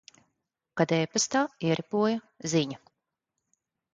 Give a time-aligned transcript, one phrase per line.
[0.79, 2.17] Kad e-pastā ieripoja
[2.53, 2.79] ziņa.